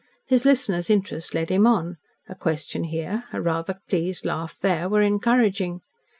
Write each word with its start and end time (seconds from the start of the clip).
His 0.25 0.45
listener's 0.45 0.89
interest 0.89 1.35
led 1.35 1.51
him 1.51 1.67
on, 1.67 1.97
a 2.27 2.33
question 2.33 2.85
here, 2.85 3.25
a 3.31 3.39
rather 3.39 3.81
pleased 3.87 4.25
laugh 4.25 4.57
there, 4.57 4.89
were 4.89 5.03
encouraging. 5.03 5.81